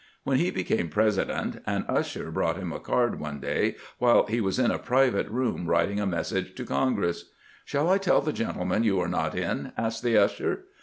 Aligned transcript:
When 0.23 0.39
he 0.39 0.49
became 0.49 0.89
President, 0.89 1.61
an 1.67 1.85
usher 1.87 2.31
brought 2.31 2.57
him 2.57 2.73
a 2.73 2.79
card 2.79 3.19
one 3.19 3.39
day 3.39 3.75
while, 3.99 4.25
he 4.25 4.41
was 4.41 4.57
in 4.57 4.71
a 4.71 4.79
private 4.79 5.27
room 5.29 5.67
writing 5.67 5.99
a 5.99 6.07
mes 6.07 6.29
sage 6.29 6.55
to 6.55 6.65
Congress." 6.65 7.25
ShaU 7.65 7.87
I 7.87 7.99
teU 7.99 8.19
the 8.19 8.33
gentleman 8.33 8.83
you 8.83 8.99
are 8.99 9.07
not 9.07 9.35
in?" 9.35 9.73
asked 9.77 10.01
the 10.01 10.17
usher. 10.17 10.65